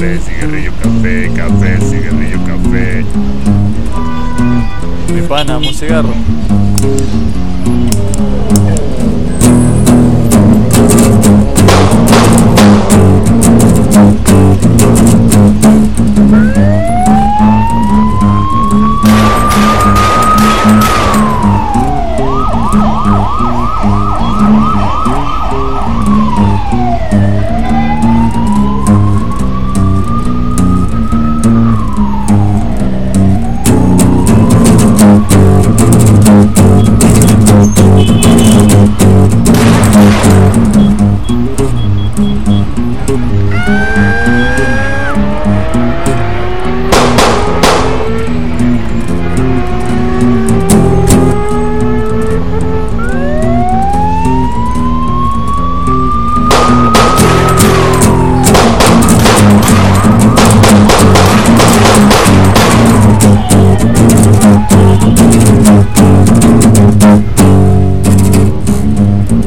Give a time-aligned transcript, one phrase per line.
[0.00, 3.04] café, cigarrillo, café, café, cigarrillo, café.
[5.12, 6.14] Mi pana, un cigarro.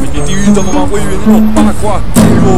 [0.00, 2.51] Menino, toma uma banho, menino, para com aquilo.